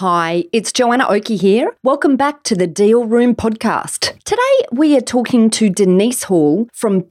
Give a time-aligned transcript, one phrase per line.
[0.00, 1.76] Hi, it's Joanna Oakey here.
[1.82, 4.18] Welcome back to the Deal Room podcast.
[4.24, 4.40] Today
[4.72, 7.02] we are talking to Denise Hall from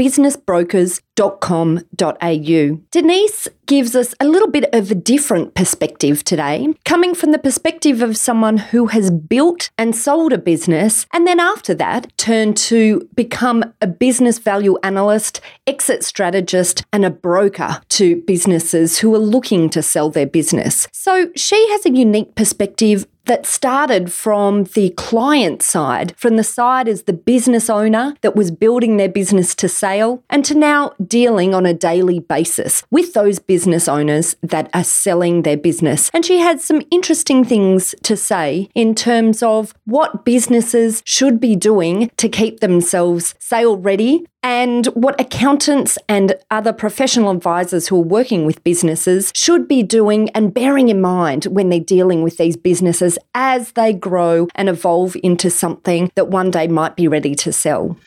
[1.19, 2.81] businessbrokers.com.au.
[2.91, 8.01] Denise gives us a little bit of a different perspective today, coming from the perspective
[8.01, 13.07] of someone who has built and sold a business and then after that turned to
[13.13, 19.69] become a business value analyst, exit strategist, and a broker to businesses who are looking
[19.69, 20.87] to sell their business.
[20.91, 26.87] So she has a unique perspective that started from the client side, from the side
[26.87, 31.53] as the business owner that was building their business to sale, and to now dealing
[31.53, 36.09] on a daily basis with those business owners that are selling their business.
[36.11, 41.55] And she had some interesting things to say in terms of what businesses should be
[41.55, 48.03] doing to keep themselves sale ready and what accountants and other professional advisors who are
[48.03, 52.55] working with businesses should be doing and bearing in mind when they're dealing with these
[52.55, 57.51] businesses as they grow and evolve into something that one day might be ready to
[57.51, 57.97] sell.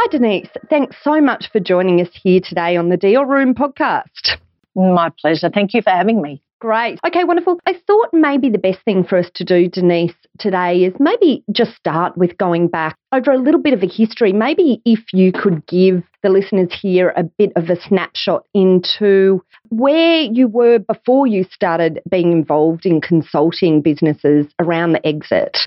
[0.00, 0.48] Hi, Denise.
[0.70, 4.38] Thanks so much for joining us here today on the Deal Room podcast.
[4.78, 5.50] My pleasure.
[5.52, 6.40] Thank you for having me.
[6.60, 6.98] Great.
[7.06, 7.60] Okay, wonderful.
[7.66, 11.74] I thought maybe the best thing for us to do, Denise, today is maybe just
[11.76, 14.32] start with going back over a little bit of a history.
[14.32, 20.22] Maybe if you could give the listeners here a bit of a snapshot into where
[20.22, 25.58] you were before you started being involved in consulting businesses around the exit.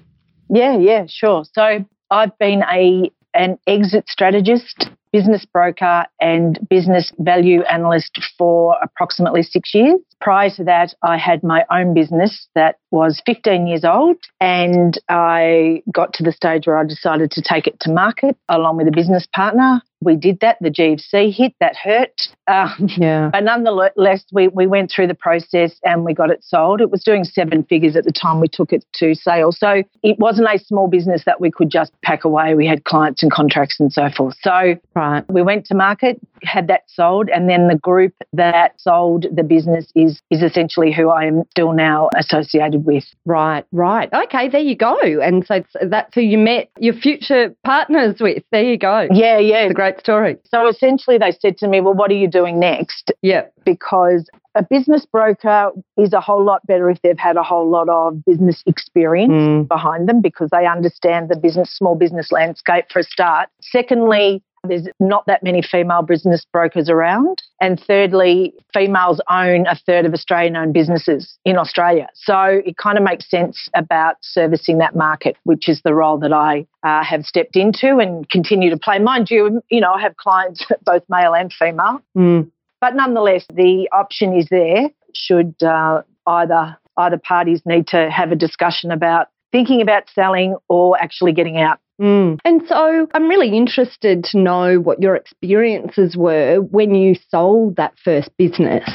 [0.49, 1.45] Yeah, yeah, sure.
[1.53, 9.43] So I've been a an exit strategist, business broker, and business value analyst for approximately
[9.43, 9.99] six years.
[10.19, 15.81] Prior to that, I had my own business that was 15 years old, and I
[15.91, 18.91] got to the stage where I decided to take it to market along with a
[18.91, 19.81] business partner.
[20.01, 20.57] We did that.
[20.61, 22.29] The GFC hit, that hurt.
[22.47, 23.29] Um, Yeah.
[23.33, 26.81] but nonetheless, we, we went through the process and we got it sold.
[26.81, 29.51] It was doing seven figures at the time we took it to sale.
[29.51, 32.55] So it wasn't a small business that we could just pack away.
[32.55, 34.35] We had clients and contracts and so forth.
[34.41, 35.23] So Right.
[35.29, 39.91] we went to market, had that sold, and then the group that sold the business
[39.95, 43.05] is is essentially who I am still now associated with.
[43.25, 44.09] Right, right.
[44.11, 44.97] Okay, there you go.
[45.21, 48.43] And so that's who you met your future partners with.
[48.51, 49.07] There you go.
[49.11, 49.63] Yeah, yeah.
[49.63, 50.37] It's a great story.
[50.45, 53.45] So essentially, they said to me, "Well, what are you doing next?" Yeah.
[53.65, 57.89] Because a business broker is a whole lot better if they've had a whole lot
[57.89, 59.67] of business experience Mm.
[59.67, 63.49] behind them because they understand the business, small business landscape for a start.
[63.61, 67.41] Secondly, there's not that many female business brokers around.
[67.61, 72.09] And thirdly, females own a third of Australian owned businesses in Australia.
[72.15, 76.33] So it kind of makes sense about servicing that market, which is the role that
[76.33, 78.97] I uh, have stepped into and continue to play.
[78.97, 82.01] Mind you, you know, I have clients, both male and female.
[82.17, 82.51] Mm.
[82.81, 88.35] But nonetheless, the option is there should uh, either either parties need to have a
[88.35, 91.79] discussion about thinking about selling or actually getting out.
[92.01, 92.39] Mm.
[92.43, 97.93] And so I'm really interested to know what your experiences were when you sold that
[98.03, 98.89] first business.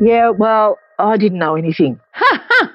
[0.00, 1.98] Yeah, well, I didn't know anything.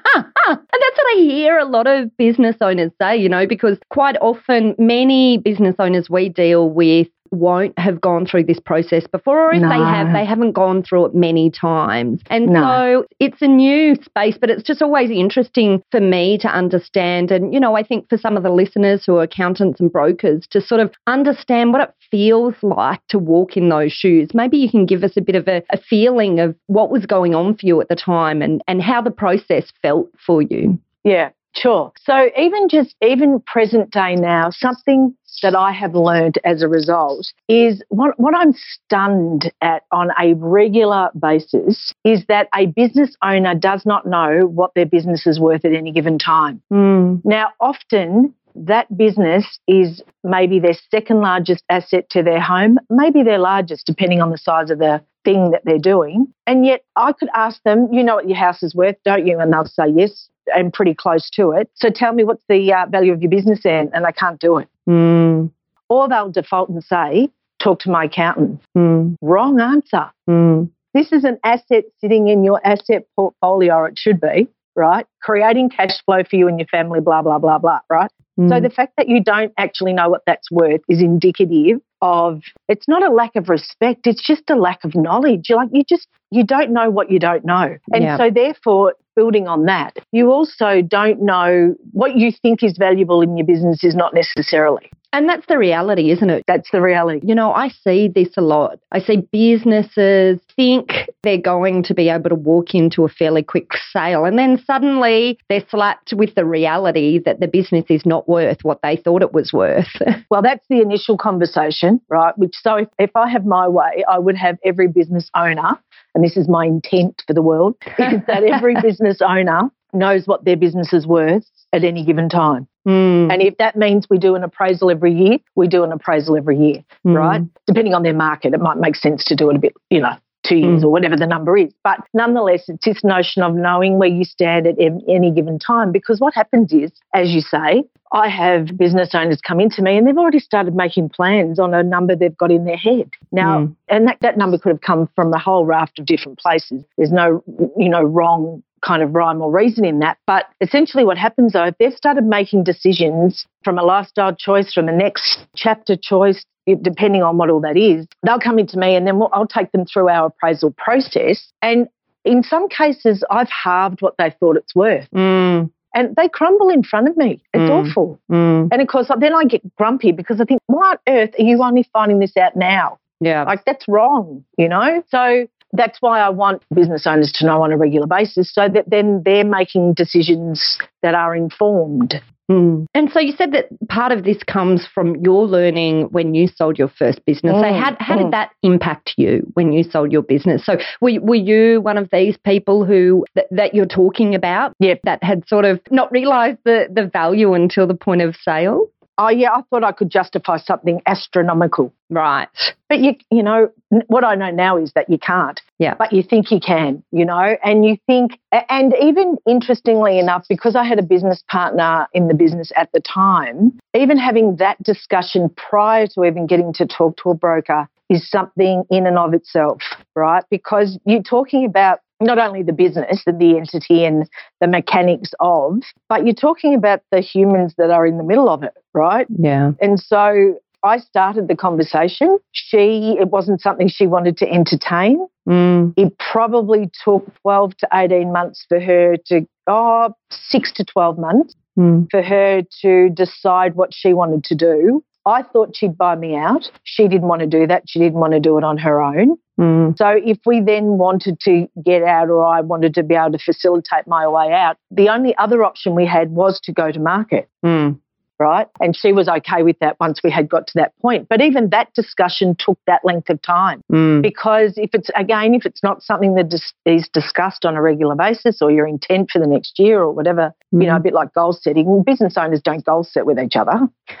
[1.18, 6.08] hear a lot of business owners say, you know, because quite often many business owners
[6.10, 10.24] we deal with won't have gone through this process before, or if they have, they
[10.24, 12.22] haven't gone through it many times.
[12.30, 12.62] And No.
[12.62, 17.30] so it's a new space, but it's just always interesting for me to understand.
[17.30, 20.46] And, you know, I think for some of the listeners who are accountants and brokers
[20.50, 24.30] to sort of understand what it feels like to walk in those shoes.
[24.32, 27.34] Maybe you can give us a bit of a, a feeling of what was going
[27.34, 30.78] on for you at the time and, and how the process felt for you.
[31.04, 31.92] Yeah, sure.
[32.00, 37.32] So even just even present day now, something that I have learned as a result
[37.48, 43.54] is what, what I'm stunned at on a regular basis is that a business owner
[43.54, 46.60] does not know what their business is worth at any given time.
[46.72, 47.20] Mm.
[47.24, 53.38] Now, often that business is maybe their second largest asset to their home, maybe their
[53.38, 56.26] largest, depending on the size of the thing that they're doing.
[56.46, 59.38] And yet I could ask them, you know what your house is worth, don't you?
[59.38, 61.70] And they'll say yes, and pretty close to it.
[61.74, 63.90] So tell me what's the uh, value of your business then?
[63.92, 64.68] And they can't do it.
[64.88, 65.50] Mm.
[65.88, 67.30] Or they'll default and say,
[67.62, 68.60] talk to my accountant.
[68.76, 69.16] Mm.
[69.22, 70.10] Wrong answer.
[70.28, 70.70] Mm.
[70.94, 75.06] This is an asset sitting in your asset portfolio, or it should be, right?
[75.22, 78.10] Creating cash flow for you and your family, blah, blah, blah, blah, right?
[78.46, 82.86] So the fact that you don't actually know what that's worth is indicative of it's
[82.86, 85.46] not a lack of respect, it's just a lack of knowledge.
[85.48, 87.76] You're like you just you don't know what you don't know.
[87.92, 88.16] And Yeah.
[88.16, 93.36] so therefore building on that, you also don't know what you think is valuable in
[93.36, 94.86] your business is not necessarily.
[95.12, 96.44] and that's the reality, isn't it?
[96.46, 97.20] That's the reality.
[97.26, 98.78] You know, I see this a lot.
[98.92, 100.92] I see businesses think
[101.22, 105.38] they're going to be able to walk into a fairly quick sale, and then suddenly
[105.48, 109.32] they're slapped with the reality that the business is not worth what they thought it
[109.32, 109.88] was worth.
[110.30, 112.36] Well, that's the initial conversation, right?
[112.36, 115.70] Which so if, if I have my way, I would have every business owner,
[116.18, 120.44] and this is my intent for the world, is that every business owner knows what
[120.44, 122.66] their business is worth at any given time.
[122.86, 126.36] Mm, And if that means we do an appraisal every year, we do an appraisal
[126.36, 127.42] every year, mm, right?
[127.68, 130.16] Depending on their market, it might make sense to do it a bit, you know,
[130.48, 130.84] two years Mm.
[130.84, 131.72] or whatever the number is.
[131.84, 135.92] But nonetheless, it's this notion of knowing where you stand at any given time.
[135.92, 140.06] Because what happens is, as you say, I have business owners come into me and
[140.06, 143.10] they've already started making plans on a number they've got in their head.
[143.32, 143.76] Now, Mm.
[143.88, 146.84] and that, that number could have come from a whole raft of different places.
[146.96, 147.42] There's no,
[147.76, 150.18] you know, wrong kind of rhyme or reason in that.
[150.26, 154.88] But essentially, what happens though, if they've started making decisions from a lifestyle choice, from
[154.88, 156.44] a next chapter choice,
[156.76, 159.72] depending on what all that is, they'll come into me and then we'll, I'll take
[159.72, 161.52] them through our appraisal process.
[161.62, 161.88] And
[162.24, 165.08] in some cases, I've halved what they thought it's worth.
[165.14, 167.42] mm, And they crumble in front of me.
[167.54, 167.88] It's Mm.
[167.90, 168.20] awful.
[168.30, 168.68] mm.
[168.70, 171.62] And of course, then I get grumpy because I think, why on earth are you
[171.62, 172.98] only finding this out now?
[173.20, 173.44] Yeah.
[173.44, 175.02] Like, that's wrong, you know?
[175.08, 178.88] So that's why I want business owners to know on a regular basis so that
[178.88, 182.20] then they're making decisions that are informed.
[182.50, 182.86] Mm.
[182.94, 186.78] And so you said that part of this comes from your learning when you sold
[186.78, 187.52] your first business.
[187.54, 188.30] so Mm, how, how did mm.
[188.30, 190.64] that impact you when you sold your business?
[190.64, 195.00] So were, were you one of these people who that, that you're talking about Yep.
[195.04, 198.88] that had sort of not realised the, the value until the point of sale?
[199.20, 201.92] Oh, yeah, I thought I could justify something astronomical.
[202.08, 202.48] Right.
[202.88, 203.70] But you, you know,
[204.06, 205.60] what I know now is that you can't.
[205.78, 205.94] Yeah.
[205.98, 210.76] But you think you can, you know, and you think, and even interestingly enough, because
[210.76, 215.50] I had a business partner in the business at the time, even having that discussion
[215.50, 219.82] prior to even getting to talk to a broker is something in and of itself,
[220.14, 220.44] right?
[220.48, 224.28] Because you're talking about not only the business and the entity and
[224.60, 228.62] the mechanics of, but you're talking about the humans that are in the middle of
[228.62, 229.26] it, right?
[229.38, 229.72] Yeah.
[229.80, 232.38] And so I started the conversation.
[232.52, 235.26] She, it wasn't something she wanted to entertain.
[235.48, 235.94] Mm.
[235.96, 241.54] It probably took 12 to 18 months for her to, oh, six to 12 months
[241.78, 242.08] Mm.
[242.10, 245.04] for her to decide what she wanted to do.
[245.24, 246.68] I thought she'd buy me out.
[246.82, 247.84] She didn't want to do that.
[247.86, 249.36] She didn't want to do it on her own.
[249.60, 249.96] Mm.
[249.96, 253.38] So if we then wanted to get out or I wanted to be able to
[253.38, 257.48] facilitate my way out, the only other option we had was to go to market
[257.64, 258.00] Mm.
[258.38, 258.66] Right?
[258.80, 261.28] And she was okay with that once we had got to that point.
[261.28, 264.22] But even that discussion took that length of time Mm.
[264.22, 268.14] because if it's, again, if it's not something that dis- is discussed on a regular
[268.14, 271.32] basis or your intent for the next year or whatever, you know, a bit like
[271.34, 273.80] goal setting, business owners don't goal set with each other.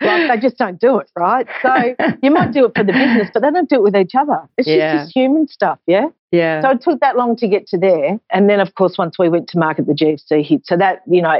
[0.00, 1.46] Like they just don't do it, right?
[1.62, 4.14] So you might do it for the business, but they don't do it with each
[4.18, 4.40] other.
[4.56, 4.98] It's Yeah.
[4.98, 6.06] just human stuff, yeah?
[6.32, 6.60] yeah.
[6.62, 8.18] So it took that long to get to there.
[8.30, 10.66] And then, of course, once we went to market, the GFC hit.
[10.66, 11.38] So that, you know,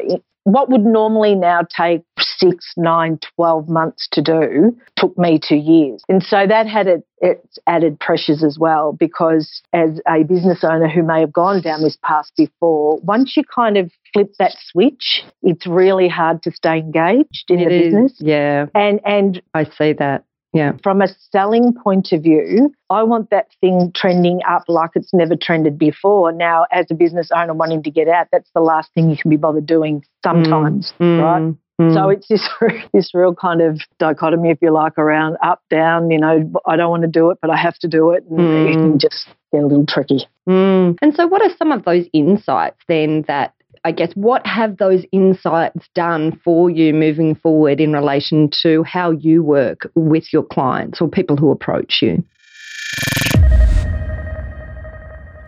[0.52, 6.02] what would normally now take six, nine, 12 months to do took me two years.
[6.08, 10.88] And so that had it, its added pressures as well, because as a business owner
[10.88, 15.22] who may have gone down this path before, once you kind of flip that switch,
[15.42, 17.84] it's really hard to stay engaged in It the is.
[17.84, 18.14] business.
[18.18, 18.66] Yeah.
[18.74, 20.24] And, and I see that.
[20.54, 20.72] Yeah.
[20.82, 25.36] from a selling point of view, I want that thing trending up like it's never
[25.36, 26.32] trended before.
[26.32, 29.28] Now, as a business owner wanting to get out, that's the last thing you can
[29.30, 31.40] be bothered doing sometimes, right?
[31.42, 31.58] Mm.
[31.80, 31.94] Mm.
[31.94, 32.48] So it's this
[32.92, 36.10] this real kind of dichotomy, if you like, around up down.
[36.10, 38.40] You know, I don't want to do it, but I have to do it, and
[38.40, 38.74] it Mm.
[38.74, 40.26] can just get a little tricky.
[40.48, 40.96] Mm.
[41.00, 45.04] And so, what are some of those insights then that I guess what have those
[45.12, 51.00] insights done for you moving forward in relation to how you work with your clients
[51.00, 52.24] or people who approach you?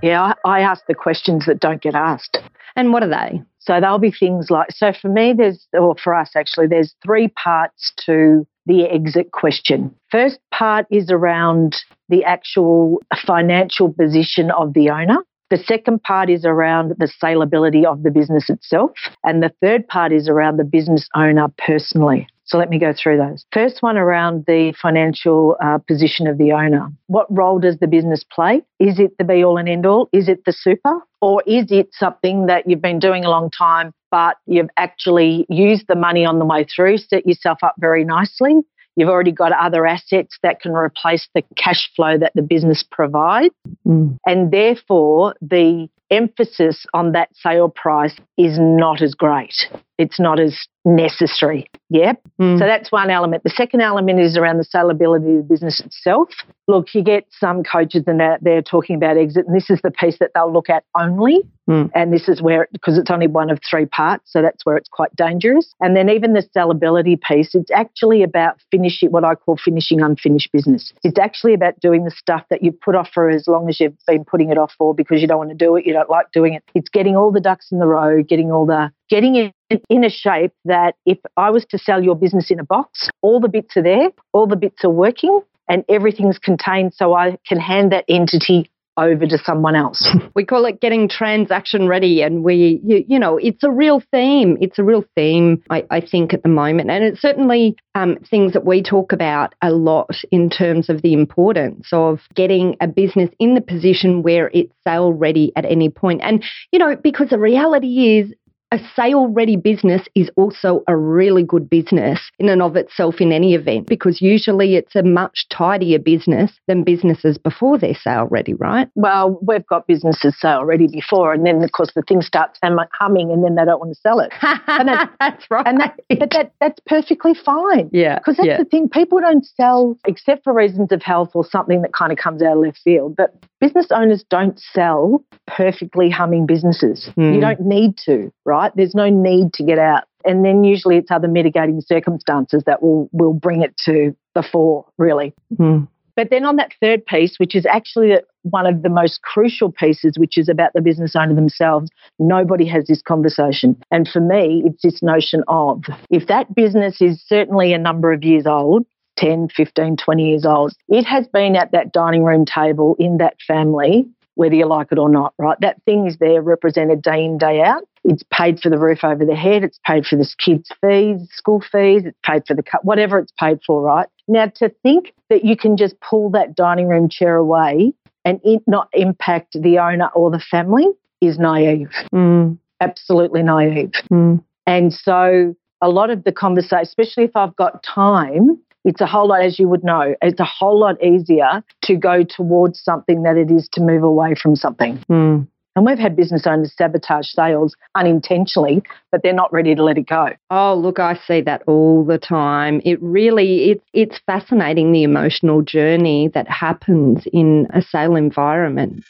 [0.02, 2.38] Yeah, I, ask the questions that don't get asked.
[2.74, 3.42] And what are they?
[3.58, 7.28] So they'll be things like so for me there's or for us actually there's three
[7.28, 9.94] parts to the exit question.
[10.10, 11.76] First part is around
[12.08, 15.18] the actual financial position of the owner.
[15.50, 18.92] The second part is around the saleability of the business itself.
[19.24, 22.28] And the third part is around the business owner personally.
[22.44, 23.44] So let me go through those.
[23.52, 26.88] First one around the financial uh, position of the owner.
[27.06, 28.62] What role does the business play?
[28.80, 30.08] Is it the be all and end all?
[30.12, 31.00] Is it the super?
[31.20, 35.86] Or is it something that you've been doing a long time, but you've actually used
[35.86, 38.54] the money on the way through, set yourself up very nicely?
[38.96, 43.54] You've already got other assets that can replace the cash flow that the business provides.
[43.86, 44.16] Mm.
[44.26, 49.54] And therefore, the emphasis on that sale price is not as great.
[49.96, 51.68] It's not as necessary.
[51.90, 52.22] Yep.
[52.40, 52.58] Mm.
[52.58, 53.42] So that's one element.
[53.42, 56.28] The second element is around the saleability of the business itself.
[56.68, 59.90] Look, you get some coaches and they're, they're talking about exit, and this is the
[59.90, 61.42] piece that they'll look at only.
[61.68, 61.90] Mm.
[61.94, 64.88] And this is where, because it's only one of three parts, so that's where it's
[64.88, 65.74] quite dangerous.
[65.80, 70.50] And then even the saleability piece, it's actually about finishing what I call finishing unfinished
[70.52, 70.92] business.
[71.04, 73.96] It's actually about doing the stuff that you've put off for as long as you've
[74.06, 76.32] been putting it off for because you don't want to do it, you don't like
[76.32, 76.64] doing it.
[76.74, 80.10] It's getting all the ducks in the row, getting all the getting it in a
[80.10, 83.76] shape that if I was to sell your business in a box, all the bits
[83.76, 88.04] are there, all the bits are working, and everything's contained so I can hand that
[88.08, 90.08] entity over to someone else.
[90.34, 94.58] we call it getting transaction ready, and we, you, you, know, it's a real theme.
[94.60, 98.52] It's a real theme, I, I think, at the moment, and it's certainly um, things
[98.52, 103.30] that we talk about a lot in terms of the importance of getting a business
[103.38, 106.20] in the position where it's sale ready at any point.
[106.22, 108.32] And you know, because the reality is,
[108.72, 113.32] a sale ready business is also a really good business in and of itself in
[113.32, 118.54] any event because usually it's a much tidier business than businesses before they're sale ready,
[118.54, 118.88] right?
[118.94, 123.32] Well, we've got businesses sale ready before, and then of course the thing starts humming,
[123.32, 124.32] and then they don't want to sell it.
[124.70, 125.66] And that's, that's right.
[125.66, 127.90] And that, but that that's perfectly fine.
[127.92, 128.58] Yeah, because that's yeah.
[128.58, 128.88] the thing.
[128.88, 132.52] People don't sell except for reasons of health or something that kind of comes out
[132.52, 133.16] of left field.
[133.16, 137.10] But business owners don't sell perfectly humming businesses.
[137.16, 137.28] Mm.
[137.28, 137.40] You hmm.
[137.40, 138.59] don't need to, right?
[138.74, 140.04] There's no need to get out.
[140.24, 144.84] And then usually it's other mitigating circumstances that will, will bring it to the fore,
[144.98, 145.34] really.
[145.56, 145.88] Mm.
[146.16, 150.18] But then on that third piece, which is actually one of the most crucial pieces,
[150.18, 153.80] which is about the business owner themselves, nobody has this conversation.
[153.90, 158.22] And for me, it's this notion of if that business is certainly a number of
[158.22, 158.84] years old,
[159.16, 163.36] 10, 15, 20 years old, it has been at that dining room table in that
[163.46, 164.06] family
[164.40, 165.58] whether you like it or not, right?
[165.60, 167.82] That thing is there represented day in, day out.
[168.04, 169.62] It's paid for the roof over the head.
[169.62, 172.02] It's paid for the kids' fees, school fees.
[172.06, 174.08] It's paid for the cut, whatever it's paid for, right?
[174.26, 177.92] Now, to think that you can just pull that dining room chair away
[178.24, 180.86] and it not impact the owner or the family
[181.20, 181.90] is naive.
[182.12, 182.58] Mm.
[182.80, 183.92] Absolutely naive.
[184.10, 184.42] Mm.
[184.66, 189.28] And so, a lot of the conversation, especially if I've got time, it's a whole
[189.28, 193.36] lot, as you would know, it's a whole lot easier to go towards something than
[193.36, 195.02] it is to move away from something.
[195.10, 195.46] Mm.
[195.76, 200.08] And we've had business owners sabotage sales unintentionally, but they're not ready to let it
[200.08, 200.30] go.
[200.50, 202.80] Oh, look, I see that all the time.
[202.84, 209.04] It really it's it's fascinating the emotional journey that happens in a sale environment.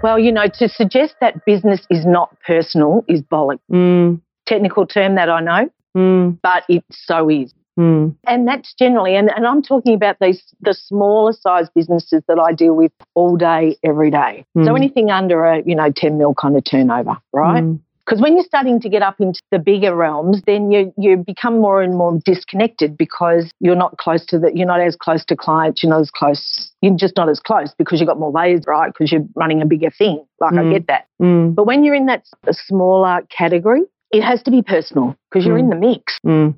[0.00, 3.58] Well, you know, to suggest that business is not personal is bollock.
[3.70, 4.20] Mm.
[4.46, 5.70] Technical term that I know.
[5.96, 6.38] Mm.
[6.40, 7.52] But it so is.
[7.78, 8.16] Mm.
[8.26, 12.52] And that's generally, and, and I'm talking about these the smaller size businesses that I
[12.52, 14.44] deal with all day, every day.
[14.56, 14.66] Mm.
[14.66, 17.62] So anything under a you know 10 mil kind of turnover, right?
[18.04, 18.22] Because mm.
[18.22, 21.80] when you're starting to get up into the bigger realms, then you you become more
[21.80, 25.84] and more disconnected because you're not close to the you're not as close to clients,
[25.84, 28.92] you're not as close, you're just not as close because you've got more layers, right?
[28.92, 30.24] Because you're running a bigger thing.
[30.40, 30.72] Like I mm.
[30.72, 31.06] get that.
[31.22, 31.54] Mm.
[31.54, 35.60] But when you're in that smaller category, it has to be personal because you're mm.
[35.60, 36.18] in the mix.
[36.26, 36.56] Mm.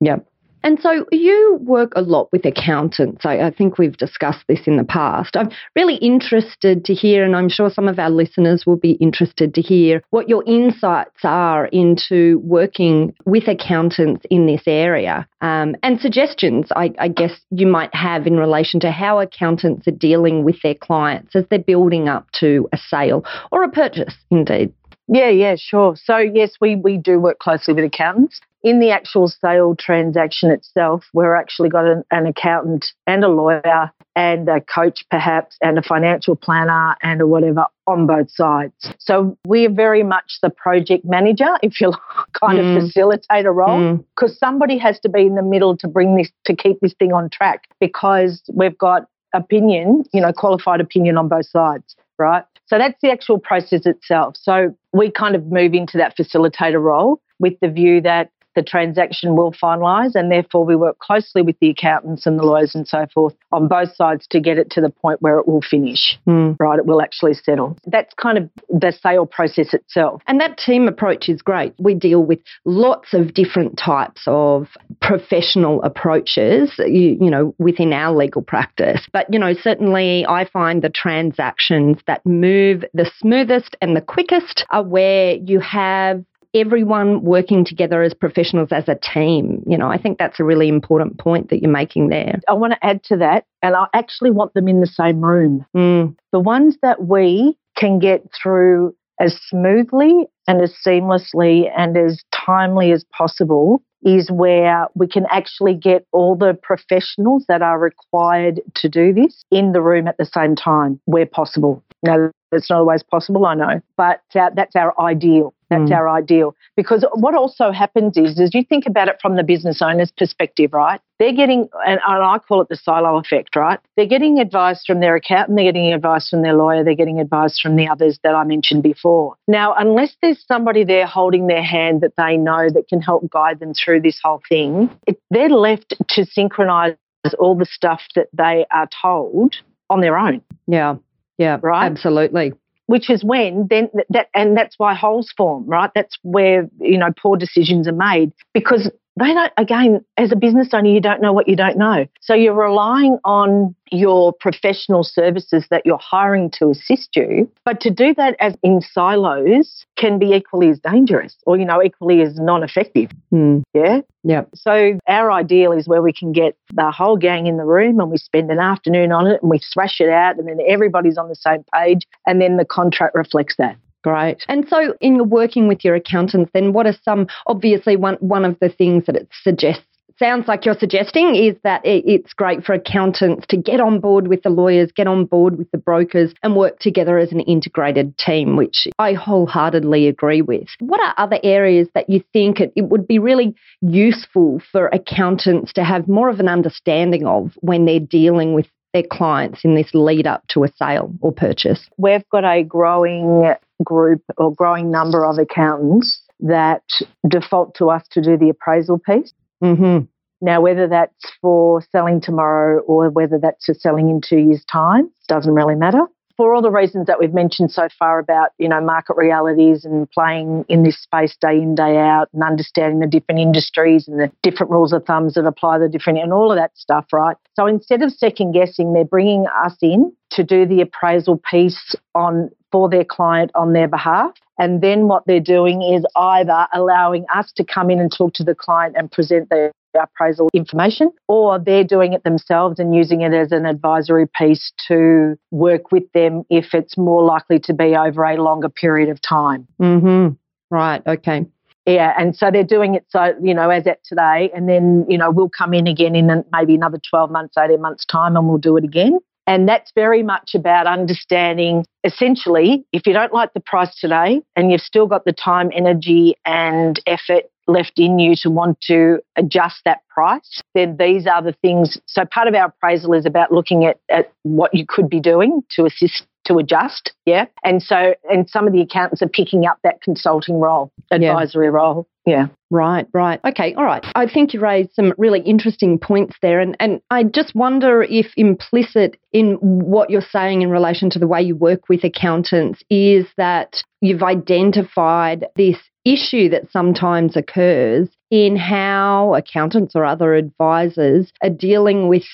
[0.00, 0.26] Yep.
[0.66, 3.24] And so you work a lot with accountants.
[3.24, 5.36] I, I, think we've discussed this in the past.
[5.36, 9.54] I'm really interested to hear, and I'm sure some of our listeners will be interested
[9.54, 16.00] to hear what your insights are into working with accountants in this area um, and
[16.00, 20.60] suggestions, I, I guess, you might have in relation to how accountants are dealing with
[20.62, 24.72] their clients as they're building up to a sale or a purchase, indeed.
[25.06, 25.94] Yeah, yeah, sure.
[25.94, 28.40] So, yes, we, we do work closely with accountants.
[28.66, 33.92] In the actual sale transaction itself, we're actually got an, an accountant and a lawyer
[34.16, 38.74] and a coach, perhaps, and a financial planner and a whatever on both sides.
[38.98, 42.00] So we're very much the project manager, if you like,
[42.40, 42.76] kind mm.
[42.76, 44.38] of facilitator role, because mm.
[44.38, 47.30] somebody has to be in the middle to bring this, to keep this thing on
[47.30, 52.42] track because we've got opinion, you know, qualified opinion on both sides, right?
[52.66, 54.34] So that's the actual process itself.
[54.36, 59.36] So we kind of move into that facilitator role with the view that the transaction
[59.36, 63.06] will finalise, and therefore we work closely with the accountants and the lawyers and so
[63.14, 66.18] forth on both sides to get it to the point where it will finish.
[66.26, 66.56] Mm.
[66.58, 67.78] Right, it will actually settle.
[67.86, 70.22] That's kind of the sale process itself.
[70.26, 71.74] And that team approach is great.
[71.78, 74.68] We deal with lots of different types of
[75.00, 79.06] professional approaches, you, you know, within our legal practice.
[79.12, 84.64] But, you know, certainly I find the transactions that move the smoothest and the quickest
[84.70, 86.24] are where you have
[86.54, 89.62] everyone working together as professionals as a team.
[89.66, 92.40] You know, I think that's a really important point that you're making there.
[92.48, 95.64] I want to add to that, and I actually want them in the same room.
[95.76, 96.16] Mm.
[96.32, 102.92] The ones that we can get through as smoothly and as seamlessly and as timely
[102.92, 108.88] as possible is where we can actually get all the professionals that are required to
[108.88, 111.82] do this in the room at the same time where possible.
[112.04, 115.54] Now, it's not always possible, I know, but uh, that's our ideal.
[115.70, 115.96] That's Mm.
[115.96, 116.54] our ideal.
[116.76, 120.72] Because what also happens is, is you think about it from the business owner's perspective,
[120.72, 121.00] right?
[121.18, 123.80] They're getting, and, and I call it the silo effect, right?
[123.96, 127.58] They're getting advice from their accountant, they're getting advice from their lawyer, they're getting advice
[127.58, 129.34] from the others that I mentioned before.
[129.48, 133.58] Now, unless there's somebody there holding their hand that they know that can help guide
[133.58, 136.94] them through this whole thing, it, they're left to synchronize
[137.40, 139.56] all the stuff that they are told
[139.90, 140.96] on their own Yeah.
[141.38, 141.58] Yeah.
[141.60, 141.86] Right?
[141.86, 142.52] Absolutely.
[142.86, 145.90] Which is when then that and that's why holes form right?
[145.94, 150.68] That's where you know poor decisions are made because they don't again as a business
[150.72, 155.66] owner you don't know what you don't know so you're relying on your professional services
[155.70, 160.32] that you're hiring to assist you but to do that as in silos can be
[160.32, 163.62] equally as dangerous or you know equally as non-effective Mm.
[163.74, 164.44] yeah Yeah.
[164.54, 168.10] so our ideal is where we can get the whole gang in the room and
[168.10, 171.28] we spend an afternoon on it and we thrash it out and then everybody's on
[171.28, 173.76] the same page and then the contract reflects that.
[174.06, 174.44] Great.
[174.46, 177.26] And so, in your working with your accountants, then what are some?
[177.48, 179.82] Obviously, one one of the things that it suggests
[180.16, 184.44] sounds like you're suggesting is that it's great for accountants to get on board with
[184.44, 188.56] the lawyers, get on board with the brokers, and work together as an integrated team,
[188.56, 190.68] which I wholeheartedly agree with.
[190.78, 195.72] What are other areas that you think it, it would be really useful for accountants
[195.72, 199.90] to have more of an understanding of when they're dealing with their clients in this
[199.92, 201.90] lead up to a sale or purchase?
[201.98, 203.54] We've got a growing
[203.84, 206.82] group or growing number of accountants that
[207.28, 209.32] default to us to do the appraisal piece.
[209.62, 210.04] Mm-hmm.
[210.42, 215.10] Now, whether that's for selling tomorrow or whether that's for selling in two years' time,
[215.28, 216.02] doesn't really matter.
[216.36, 220.10] For all the reasons that we've mentioned so far about, you know, market realities and
[220.10, 224.30] playing in this space day in, day out and understanding the different industries and the
[224.42, 227.38] different rules of thumbs that apply the different and all of that stuff, right?
[227.54, 232.50] So instead of second guessing, they're bringing us in to do the appraisal piece on
[232.76, 234.32] for their client on their behalf.
[234.58, 238.44] And then what they're doing is either allowing us to come in and talk to
[238.44, 243.32] the client and present their appraisal information, or they're doing it themselves and using it
[243.32, 248.22] as an advisory piece to work with them if it's more likely to be over
[248.22, 249.66] a longer period of time.
[249.80, 250.34] Mm-hmm.
[250.68, 251.00] Right.
[251.06, 251.46] Okay.
[251.86, 255.16] Yeah, and so they're doing it so, you know, as at today, and then, you
[255.16, 258.58] know, we'll come in again in maybe another 12 months, 18 months' time, and we'll
[258.58, 259.18] do it again.
[259.46, 264.70] And that's very much about understanding essentially, if you don't like the price today and
[264.70, 269.80] you've still got the time, energy, and effort left in you to want to adjust
[269.84, 271.98] that price, then these are the things.
[272.06, 275.62] So, part of our appraisal is about looking at, at what you could be doing
[275.70, 277.12] to assist to adjust.
[277.24, 277.46] Yeah.
[277.64, 281.30] And so, and some of the accountants are picking up that consulting role, Yeah.
[281.32, 282.06] advisory role.
[282.26, 282.48] Yeah.
[282.70, 283.38] Right, right.
[283.46, 284.04] Okay, all right.
[284.16, 286.58] I think you raised some really interesting points there.
[286.58, 291.28] And, and I just wonder if implicit in what you're saying in relation to the
[291.28, 298.56] way you work with accountants is that you've identified this issue that sometimes occurs in
[298.56, 302.24] how accountants or other advisors are dealing with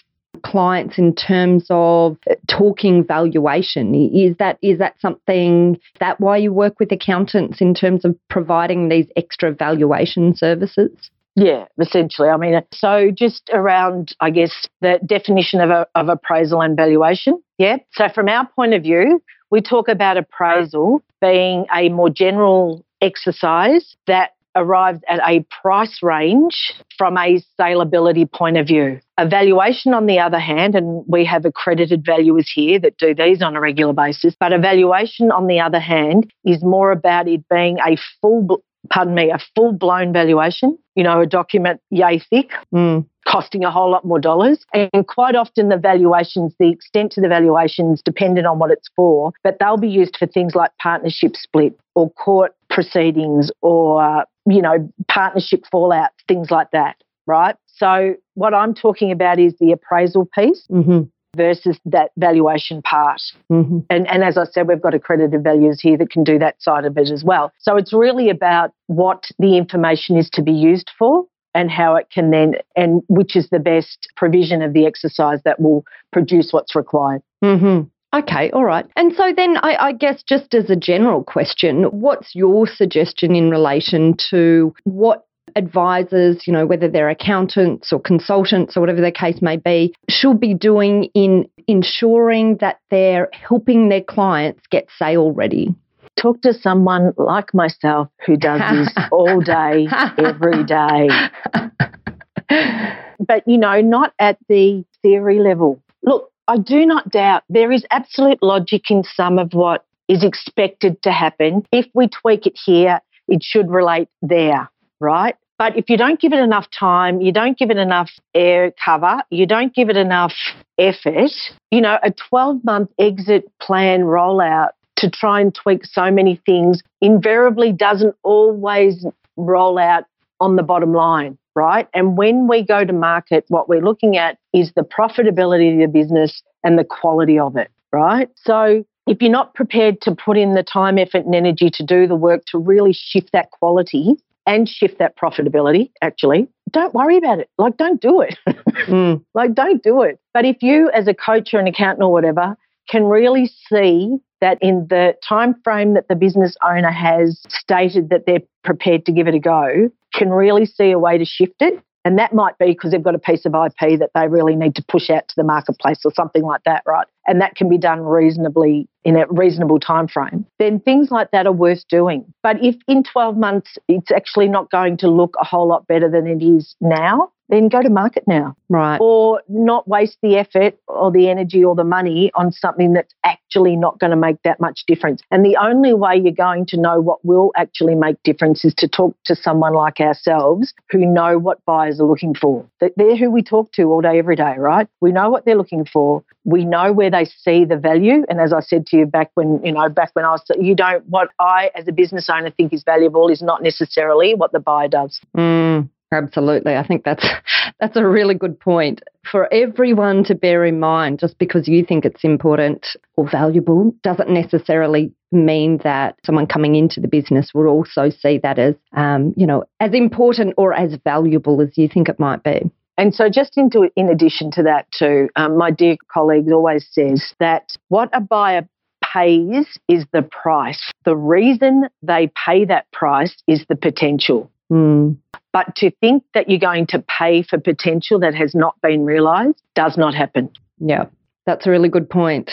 [0.42, 2.16] clients in terms of
[2.48, 8.04] talking valuation is that is that something that why you work with accountants in terms
[8.04, 10.90] of providing these extra valuation services
[11.34, 12.28] Yeah, essentially.
[12.28, 17.42] I mean, so just around, I guess, the definition of, a, of appraisal and valuation.
[17.56, 17.78] Yeah.
[17.92, 23.96] So, from our point of view, we talk about appraisal being a more general exercise
[24.06, 29.00] that arrives at a price range from a saleability point of view.
[29.18, 33.56] Evaluation, on the other hand, and we have accredited valuers here that do these on
[33.56, 37.96] a regular basis, but evaluation, on the other hand, is more about it being a
[38.20, 43.06] full, pardon me, a full blown valuation, you know, a document yay thick, mm.
[43.26, 44.64] costing a whole lot more dollars.
[44.72, 49.32] And quite often the valuations, the extent to the valuations dependent on what it's for,
[49.44, 54.92] but they'll be used for things like partnership split or court proceedings or you know,
[55.08, 57.56] partnership fallout, things like that, right?
[57.66, 60.66] So what I'm talking about is the appraisal piece.
[60.70, 61.02] Mm-hmm.
[61.34, 63.22] Versus that valuation part.
[63.50, 63.78] Mm-hmm.
[63.88, 66.84] And, and as I said, we've got accredited values here that can do that side
[66.84, 67.50] of it as well.
[67.56, 71.24] So it's really about what the information is to be used for
[71.54, 75.58] and how it can then, and which is the best provision of the exercise that
[75.58, 77.22] will produce what's required.
[77.42, 77.88] Mm-hmm.
[78.14, 78.84] Okay, all right.
[78.94, 83.50] And so then I, I, guess just as a general question, what's your suggestion in
[83.50, 89.40] relation to what advisors, you know, whether they're accountants or consultants or whatever the case
[89.40, 95.74] may be, should be doing in ensuring that they're helping their clients get sale ready?
[96.20, 99.86] Talk to someone like myself who does this all day,
[100.18, 101.08] every day.
[103.26, 105.80] But, you know, not at the theory level.
[106.02, 111.02] Look, I do not doubt there is absolute logic in some of what is expected
[111.02, 111.64] to happen.
[111.72, 114.68] If we tweak it here, it should relate there,
[115.00, 115.34] right?
[115.58, 119.22] But if you don't give it enough time, you don't give it enough air cover,
[119.30, 120.34] you don't give it enough
[120.76, 121.30] effort,
[121.70, 126.82] you know, a 12 month exit plan rollout to try and tweak so many things
[127.00, 129.06] invariably doesn't always
[129.38, 130.04] roll out
[130.42, 131.88] on the bottom line, right?
[131.94, 135.86] And when we go to market, what we're looking at is the profitability of the
[135.86, 138.28] business and the quality of it, right?
[138.36, 142.06] So if you're not prepared to put in the time, effort, and energy to do
[142.06, 147.38] the work to really shift that quality, and shift that profitability, actually, don't worry about
[147.38, 147.48] it.
[147.58, 148.36] Like, don't do it.
[148.86, 149.24] mm.
[149.34, 150.18] Like, don't do it.
[150.34, 152.56] But if you, as a coach or an accountant or whatever,
[152.88, 158.26] can really see that in the time frame that the business owner has stated that
[158.26, 161.82] they're prepared to give it a go, can really see a way to shift it
[162.04, 164.74] and that might be because they've got a piece of IP that they really need
[164.74, 167.06] to push out to the marketplace or something like that, right?
[167.26, 170.44] And that can be done reasonably in a reasonable time frame.
[170.58, 172.24] Then things like that are worth doing.
[172.42, 176.10] But if in 12 months it's actually not going to look a whole lot better
[176.10, 178.56] than it is now, then go to market now.
[178.70, 178.98] Right.
[179.00, 183.76] Or not waste the effort or the energy or the money on something that's actually
[183.76, 185.20] not going to make that much difference.
[185.30, 188.88] And the only way you're going to know what will actually make difference is to
[188.88, 192.66] talk to someone like ourselves who know what buyers are looking for.
[192.80, 194.88] They're who we talk to all day, every day, right?
[195.02, 196.24] We know what they're looking for.
[196.44, 198.24] We know where they see the value.
[198.30, 200.74] And as I said to you back when, you know, back when I was, you
[200.74, 204.58] don't, what I as a business owner think is valuable is not necessarily what the
[204.58, 205.20] buyer does.
[205.36, 205.90] Mm.
[206.12, 206.76] Absolutely.
[206.76, 207.26] I think that's
[207.80, 211.18] that's a really good point for everyone to bear in mind.
[211.18, 217.00] Just because you think it's important or valuable doesn't necessarily mean that someone coming into
[217.00, 221.62] the business will also see that as, um, you know, as important or as valuable
[221.62, 222.70] as you think it might be.
[222.98, 227.32] And so, just into in addition to that, too, um, my dear colleague always says
[227.40, 228.68] that what a buyer
[229.12, 230.92] pays is the price.
[231.04, 234.51] The reason they pay that price is the potential.
[234.72, 235.18] Mm.
[235.52, 239.62] But to think that you're going to pay for potential that has not been realised
[239.74, 240.50] does not happen.
[240.78, 241.04] Yeah,
[241.44, 242.50] that's a really good point.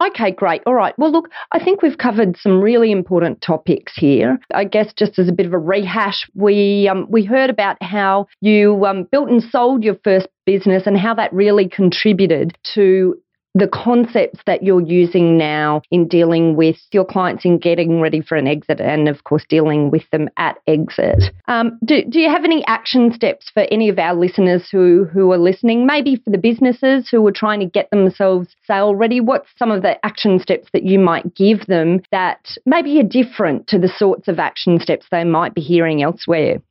[0.00, 0.62] Okay, great.
[0.64, 0.94] All right.
[0.96, 4.38] Well, look, I think we've covered some really important topics here.
[4.54, 8.28] I guess just as a bit of a rehash, we um, we heard about how
[8.40, 13.20] you um, built and sold your first business and how that really contributed to
[13.58, 18.36] the concepts that you're using now in dealing with your clients in getting ready for
[18.36, 21.24] an exit and, of course, dealing with them at exit.
[21.46, 25.32] Um, do, do you have any action steps for any of our listeners who, who
[25.32, 25.86] are listening?
[25.86, 29.20] Maybe for the businesses who are trying to get themselves sale ready?
[29.20, 33.66] What's some of the action steps that you might give them that maybe are different
[33.68, 36.62] to the sorts of action steps they might be hearing elsewhere?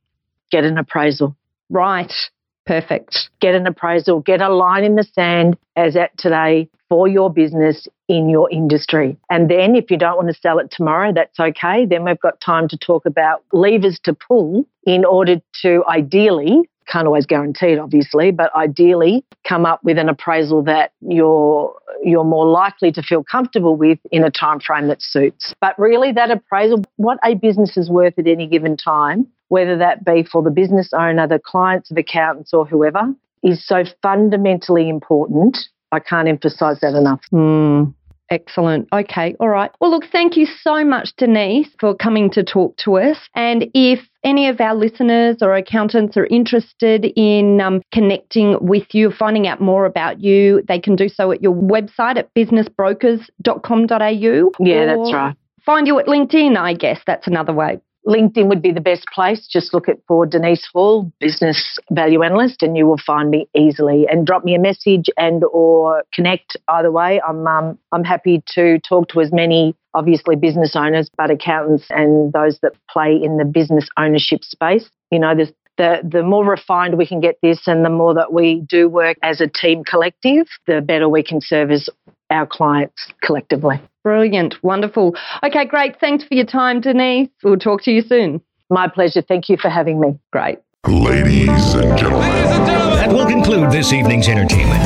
[0.50, 1.36] Get an appraisal.
[1.70, 2.12] Right.
[2.68, 3.30] Perfect.
[3.40, 7.88] Get an appraisal, get a line in the sand as at today for your business
[8.08, 9.16] in your industry.
[9.30, 11.86] And then if you don't want to sell it tomorrow, that's okay.
[11.86, 17.06] Then we've got time to talk about levers to pull in order to ideally can't
[17.06, 22.46] always guarantee it obviously but ideally come up with an appraisal that you're you're more
[22.46, 26.82] likely to feel comfortable with in a time frame that suits but really that appraisal
[26.96, 30.90] what a business is worth at any given time whether that be for the business
[30.92, 35.56] owner, the clients of accountants, or whoever, is so fundamentally important.
[35.92, 37.20] I can't emphasize that enough.
[37.32, 37.94] Mm.
[38.30, 38.88] Excellent.
[38.92, 39.34] Okay.
[39.40, 39.70] All right.
[39.80, 43.16] Well, look, thank you so much, Denise, for coming to talk to us.
[43.34, 49.10] And if any of our listeners or accountants are interested in um, connecting with you,
[49.10, 54.50] finding out more about you, they can do so at your website at businessbrokers.com.au.
[54.60, 55.34] Yeah, that's right.
[55.64, 57.00] Find you at LinkedIn, I guess.
[57.06, 57.80] That's another way.
[58.06, 59.46] LinkedIn would be the best place.
[59.46, 64.06] Just look at for Denise Hall, business value analyst, and you will find me easily.
[64.10, 67.20] And drop me a message and or connect either way.
[67.26, 72.32] I'm um, I'm happy to talk to as many obviously business owners, but accountants and
[72.32, 74.88] those that play in the business ownership space.
[75.10, 78.32] You know, there's the, the more refined we can get this and the more that
[78.32, 81.88] we do work as a team collective, the better we can service
[82.30, 83.80] our clients collectively.
[84.08, 84.54] Brilliant.
[84.62, 85.14] Wonderful.
[85.44, 86.00] Okay, great.
[86.00, 87.28] Thanks for your time, Denise.
[87.44, 88.40] We'll talk to you soon.
[88.70, 89.20] My pleasure.
[89.20, 90.18] Thank you for having me.
[90.32, 90.60] Great.
[90.86, 92.30] Ladies and gentlemen.
[92.96, 94.82] That will conclude this evening's entertainment.